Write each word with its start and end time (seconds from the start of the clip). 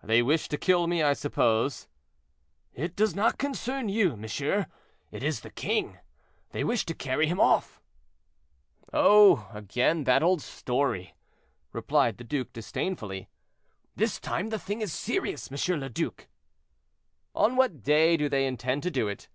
"They 0.00 0.22
wish 0.22 0.46
to 0.50 0.56
kill 0.58 0.86
me, 0.86 1.02
I 1.02 1.12
suppose." 1.12 1.88
"It 2.72 2.94
does 2.94 3.16
not 3.16 3.36
concern 3.36 3.88
you, 3.88 4.16
monsieur; 4.16 4.66
it 5.10 5.24
is 5.24 5.40
the 5.40 5.50
king. 5.50 5.98
They 6.52 6.62
wish 6.62 6.84
to 6.86 6.94
carry 6.94 7.26
him 7.26 7.40
off." 7.40 7.80
"Oh! 8.92 9.50
again 9.52 10.04
that 10.04 10.22
old 10.22 10.40
story," 10.40 11.16
replied 11.72 12.18
the 12.18 12.22
duke, 12.22 12.52
disdainfully. 12.52 13.28
"This 13.96 14.20
time 14.20 14.50
the 14.50 14.58
thing 14.60 14.82
is 14.82 14.92
serious, 14.92 15.50
M. 15.50 15.80
le 15.80 15.88
Duc." 15.88 16.28
"On 17.34 17.56
what 17.56 17.82
day 17.82 18.16
do 18.16 18.28
they 18.28 18.46
intend 18.46 18.84
to 18.84 18.90
do 18.92 19.08
it?" 19.08 19.28